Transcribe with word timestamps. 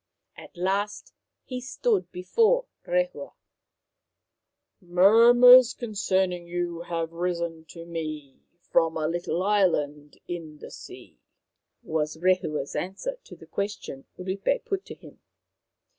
At 0.35 0.57
last 0.57 1.13
he 1.43 1.61
stood 1.61 2.11
before 2.11 2.65
Rehua!" 2.87 3.33
Murmurs 4.81 5.75
concerning 5.75 6.47
you 6.47 6.81
have 6.81 7.11
risen 7.13 7.65
to 7.65 7.85
me 7.85 8.39
from 8.61 8.97
a 8.97 9.07
little 9.07 9.43
island 9.43 10.17
in 10.27 10.57
the 10.57 10.71
sea," 10.71 11.19
was 11.83 12.17
Rehua's 12.17 12.75
answer 12.75 13.19
to 13.25 13.35
the 13.35 13.45
question 13.45 14.05
Rupe 14.17 14.65
put 14.65 14.85
to 14.85 14.95
him. 14.95 15.19